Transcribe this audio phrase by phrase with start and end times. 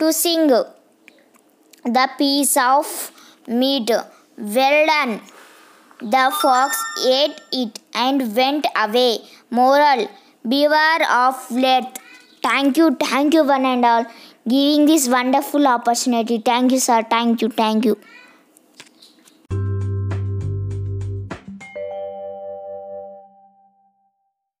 [0.00, 3.12] to sing the piece of
[3.46, 3.90] meat,
[4.36, 5.20] well done.
[6.00, 9.18] The fox ate it and went away.
[9.50, 10.08] Moral
[10.46, 11.92] Beware of death.
[12.42, 14.06] Thank you, thank you, one and all,
[14.48, 16.38] giving this wonderful opportunity.
[16.38, 17.02] Thank you, sir.
[17.10, 17.98] Thank you, thank you.